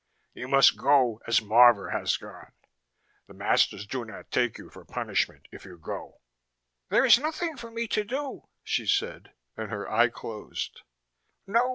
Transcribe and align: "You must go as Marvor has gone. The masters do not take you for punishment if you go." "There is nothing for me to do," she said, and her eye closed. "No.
"You 0.33 0.47
must 0.47 0.77
go 0.77 1.21
as 1.27 1.41
Marvor 1.43 1.91
has 1.91 2.17
gone. 2.17 2.53
The 3.27 3.35
masters 3.35 3.85
do 3.85 4.03
not 4.03 4.31
take 4.31 4.57
you 4.57 4.71
for 4.71 4.83
punishment 4.83 5.47
if 5.51 5.63
you 5.63 5.77
go." 5.77 6.21
"There 6.89 7.05
is 7.05 7.19
nothing 7.19 7.55
for 7.55 7.69
me 7.69 7.87
to 7.89 8.03
do," 8.03 8.49
she 8.63 8.87
said, 8.87 9.35
and 9.55 9.69
her 9.69 9.87
eye 9.87 10.07
closed. 10.09 10.81
"No. 11.45 11.69